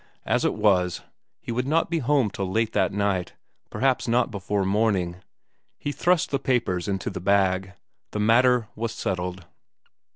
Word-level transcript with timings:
As 0.25 0.43
it 0.43 0.55
was, 0.55 1.01
he 1.41 1.51
would 1.51 1.67
not 1.67 1.91
be 1.91 1.99
home 1.99 2.31
till 2.31 2.49
late 2.51 2.73
that 2.73 2.91
night, 2.91 3.33
perhaps 3.69 4.07
not 4.07 4.31
before 4.31 4.65
morning. 4.65 5.17
He 5.77 5.91
thrust 5.91 6.31
the 6.31 6.39
papers 6.39 6.87
into 6.87 7.11
the 7.11 7.19
bag; 7.21 7.73
the 8.09 8.19
matter 8.19 8.67
was 8.75 8.93
settled. 8.93 9.45